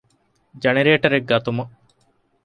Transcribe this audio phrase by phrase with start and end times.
[0.63, 1.71] ޖަނަރޭޓަރެއް ގަތުމަށް